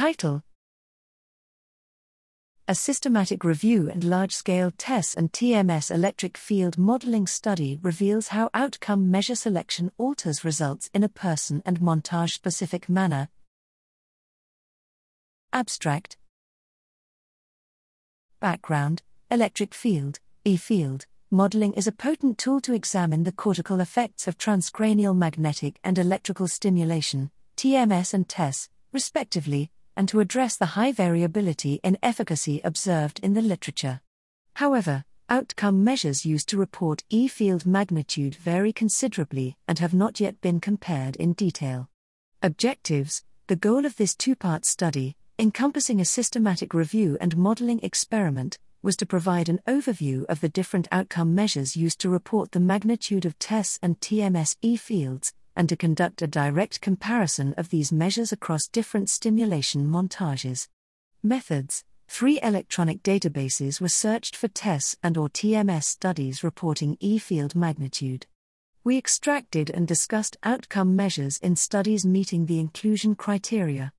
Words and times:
Title. 0.00 0.42
A 2.66 2.74
systematic 2.74 3.44
review 3.44 3.90
and 3.90 4.02
large 4.02 4.32
scale 4.32 4.72
tES 4.78 5.12
and 5.12 5.30
TMS 5.30 5.94
electric 5.94 6.38
field 6.38 6.78
modeling 6.78 7.26
study 7.26 7.78
reveals 7.82 8.28
how 8.28 8.48
outcome 8.54 9.10
measure 9.10 9.34
selection 9.34 9.92
alters 9.98 10.42
results 10.42 10.88
in 10.94 11.04
a 11.04 11.10
person 11.10 11.62
and 11.66 11.80
montage 11.80 12.32
specific 12.32 12.88
manner. 12.88 13.28
Abstract. 15.52 16.16
Background. 18.40 19.02
Electric 19.30 19.74
field, 19.74 20.18
E 20.46 20.56
field, 20.56 21.04
modeling 21.30 21.74
is 21.74 21.86
a 21.86 21.92
potent 21.92 22.38
tool 22.38 22.62
to 22.62 22.72
examine 22.72 23.24
the 23.24 23.32
cortical 23.32 23.80
effects 23.80 24.26
of 24.26 24.38
transcranial 24.38 25.14
magnetic 25.14 25.78
and 25.84 25.98
electrical 25.98 26.48
stimulation, 26.48 27.30
TMS 27.58 28.14
and 28.14 28.26
tES, 28.30 28.70
respectively, 28.94 29.70
and 29.96 30.08
to 30.08 30.20
address 30.20 30.56
the 30.56 30.74
high 30.76 30.92
variability 30.92 31.80
in 31.82 31.98
efficacy 32.02 32.60
observed 32.64 33.20
in 33.22 33.34
the 33.34 33.42
literature. 33.42 34.00
However, 34.54 35.04
outcome 35.28 35.84
measures 35.84 36.26
used 36.26 36.48
to 36.48 36.58
report 36.58 37.04
E 37.08 37.28
field 37.28 37.64
magnitude 37.64 38.34
vary 38.34 38.72
considerably 38.72 39.56
and 39.68 39.78
have 39.78 39.94
not 39.94 40.20
yet 40.20 40.40
been 40.40 40.60
compared 40.60 41.16
in 41.16 41.32
detail. 41.32 41.88
Objectives 42.42 43.24
The 43.46 43.56
goal 43.56 43.84
of 43.84 43.96
this 43.96 44.14
two 44.14 44.34
part 44.34 44.64
study, 44.64 45.16
encompassing 45.38 46.00
a 46.00 46.04
systematic 46.04 46.74
review 46.74 47.16
and 47.20 47.36
modeling 47.36 47.80
experiment, 47.82 48.58
was 48.82 48.96
to 48.96 49.06
provide 49.06 49.48
an 49.48 49.60
overview 49.66 50.24
of 50.26 50.40
the 50.40 50.48
different 50.48 50.88
outcome 50.90 51.34
measures 51.34 51.76
used 51.76 52.00
to 52.00 52.08
report 52.08 52.52
the 52.52 52.60
magnitude 52.60 53.26
of 53.26 53.38
tES 53.38 53.78
and 53.82 54.00
TMS 54.00 54.56
E 54.62 54.76
fields, 54.76 55.34
and 55.56 55.68
to 55.68 55.76
conduct 55.76 56.22
a 56.22 56.26
direct 56.26 56.80
comparison 56.80 57.54
of 57.54 57.70
these 57.70 57.92
measures 57.92 58.32
across 58.32 58.66
different 58.66 59.08
stimulation 59.08 59.86
montages. 59.86 60.68
Methods 61.22 61.84
Three 62.08 62.40
electronic 62.42 63.02
databases 63.02 63.80
were 63.80 63.88
searched 63.88 64.34
for 64.34 64.48
tES 64.48 64.96
and 65.02 65.16
or 65.16 65.28
TMS 65.28 65.84
studies 65.84 66.42
reporting 66.42 66.96
E 67.00 67.18
field 67.18 67.54
magnitude. 67.54 68.26
We 68.82 68.98
extracted 68.98 69.70
and 69.70 69.86
discussed 69.86 70.36
outcome 70.42 70.96
measures 70.96 71.38
in 71.38 71.56
studies 71.56 72.04
meeting 72.04 72.46
the 72.46 72.58
inclusion 72.58 73.14
criteria. 73.14 73.92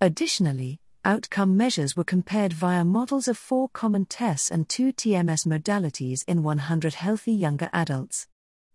Additionally, 0.00 0.80
Outcome 1.06 1.54
measures 1.54 1.94
were 1.94 2.02
compared 2.02 2.54
via 2.54 2.82
models 2.82 3.28
of 3.28 3.36
four 3.36 3.68
common 3.68 4.06
tES 4.06 4.50
and 4.50 4.66
two 4.66 4.90
TMS 4.90 5.46
modalities 5.46 6.24
in 6.26 6.42
100 6.42 6.94
healthy 6.94 7.32
younger 7.34 7.68
adults. 7.74 8.26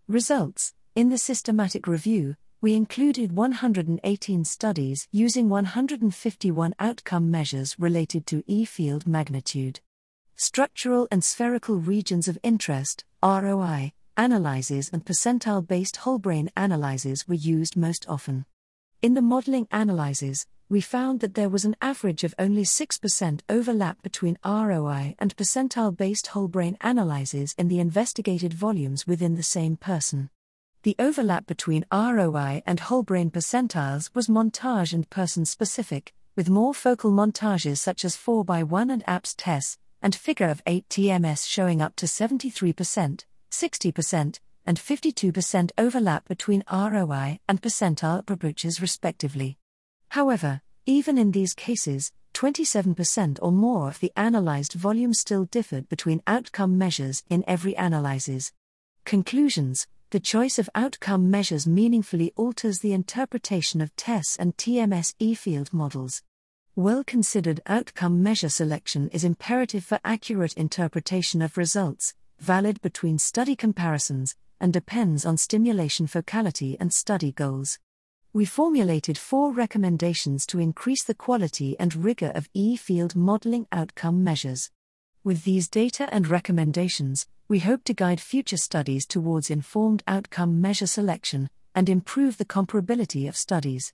Results 0.07 0.75
In 0.99 1.07
the 1.07 1.17
systematic 1.17 1.87
review, 1.87 2.35
we 2.59 2.73
included 2.73 3.31
118 3.31 4.43
studies 4.43 5.07
using 5.13 5.47
151 5.47 6.75
outcome 6.77 7.31
measures 7.31 7.79
related 7.79 8.27
to 8.27 8.43
E 8.47 8.65
field 8.65 9.07
magnitude. 9.07 9.79
Structural 10.35 11.07
and 11.09 11.23
spherical 11.23 11.77
regions 11.77 12.27
of 12.27 12.37
interest, 12.43 13.05
ROI, 13.23 13.93
analyses 14.17 14.89
and 14.91 15.05
percentile 15.05 15.65
based 15.65 15.95
whole 15.95 16.19
brain 16.19 16.51
analyses 16.57 17.25
were 17.29 17.33
used 17.33 17.77
most 17.77 18.05
often. 18.09 18.45
In 19.01 19.13
the 19.13 19.21
modeling 19.21 19.69
analyses, 19.71 20.47
we 20.67 20.81
found 20.81 21.21
that 21.21 21.33
there 21.33 21.47
was 21.47 21.63
an 21.63 21.77
average 21.81 22.25
of 22.25 22.35
only 22.37 22.63
6% 22.63 23.39
overlap 23.47 24.01
between 24.01 24.37
ROI 24.43 25.15
and 25.17 25.33
percentile 25.37 25.95
based 25.95 26.27
whole 26.27 26.49
brain 26.49 26.75
analyses 26.81 27.55
in 27.57 27.69
the 27.69 27.79
investigated 27.79 28.53
volumes 28.53 29.07
within 29.07 29.35
the 29.35 29.43
same 29.43 29.77
person. 29.77 30.29
The 30.83 30.95
overlap 30.97 31.45
between 31.45 31.83
ROI 31.91 32.63
and 32.65 32.79
whole 32.79 33.03
brain 33.03 33.31
percentiles 33.31 34.09
was 34.15 34.29
montage 34.29 34.93
and 34.93 35.09
person 35.09 35.43
specific, 35.43 36.13
with 36.37 36.49
more 36.49 36.73
focal 36.73 37.11
montages 37.11 37.79
such 37.79 38.05
as 38.05 38.15
4x1 38.15 38.89
and 38.89 39.03
APS 39.05 39.35
tES, 39.35 39.77
and 40.01 40.15
figure 40.15 40.47
of 40.47 40.61
8 40.65 40.87
TMS 40.87 41.45
showing 41.45 41.81
up 41.81 41.97
to 41.97 42.05
73%, 42.05 43.25
60%, 43.51 44.39
and 44.65 44.77
52% 44.77 45.71
overlap 45.77 46.29
between 46.29 46.63
ROI 46.71 47.41
and 47.49 47.61
percentile 47.61 48.19
approaches 48.29 48.81
respectively. 48.81 49.57
However, 50.09 50.61
even 50.85 51.17
in 51.17 51.31
these 51.31 51.53
cases, 51.53 52.13
27% 52.33 53.37
or 53.41 53.51
more 53.51 53.89
of 53.89 53.99
the 53.99 54.13
analyzed 54.15 54.73
volume 54.73 55.13
still 55.13 55.43
differed 55.43 55.89
between 55.89 56.23
outcome 56.25 56.77
measures 56.77 57.21
in 57.29 57.43
every 57.49 57.73
analysis. 57.75 58.53
Conclusions 59.03 59.85
The 60.11 60.19
choice 60.19 60.57
of 60.57 60.69
outcome 60.73 61.29
measures 61.29 61.67
meaningfully 61.67 62.33
alters 62.35 62.79
the 62.79 62.93
interpretation 62.93 63.81
of 63.81 63.95
tES 63.95 64.37
and 64.39 64.57
TMS 64.57 65.13
E 65.19 65.35
field 65.35 65.71
models. 65.71 66.23
Well 66.75 67.03
considered 67.03 67.61
outcome 67.67 68.23
measure 68.23 68.49
selection 68.49 69.09
is 69.09 69.23
imperative 69.23 69.85
for 69.85 69.99
accurate 70.03 70.53
interpretation 70.53 71.41
of 71.41 71.57
results, 71.57 72.15
valid 72.39 72.81
between 72.81 73.19
study 73.19 73.55
comparisons, 73.55 74.35
and 74.59 74.73
depends 74.73 75.25
on 75.25 75.37
stimulation 75.37 76.07
focality 76.07 76.75
and 76.79 76.93
study 76.93 77.31
goals 77.31 77.79
we 78.31 78.45
formulated 78.45 79.17
four 79.17 79.51
recommendations 79.51 80.45
to 80.45 80.59
increase 80.59 81.03
the 81.03 81.15
quality 81.15 81.75
and 81.79 81.95
rigor 81.95 82.31
of 82.35 82.47
E 82.53 82.75
field 82.77 83.15
modeling 83.15 83.65
outcome 83.71 84.23
measures. 84.23 84.69
With 85.23 85.45
these 85.45 85.67
data 85.67 86.07
and 86.13 86.27
recommendations, 86.27 87.25
we 87.49 87.57
hope 87.57 87.83
to 87.83 87.95
guide 87.95 88.21
future 88.21 88.57
studies 88.57 89.07
towards 89.07 89.49
informed 89.49 90.03
outcome 90.07 90.61
measure 90.61 90.85
selection 90.85 91.49
and 91.73 91.89
improve 91.89 92.37
the 92.37 92.45
comparability 92.45 93.27
of 93.27 93.35
studies. 93.35 93.91